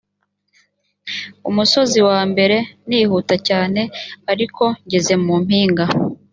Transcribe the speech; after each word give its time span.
umusozi 1.49 1.99
wa 2.09 2.19
mbere 2.31 2.57
nihuta 2.87 3.35
cyane 3.47 3.81
ariko 4.31 4.63
ngeze 4.85 5.13
mu 5.25 5.35
mpinga 5.43 5.85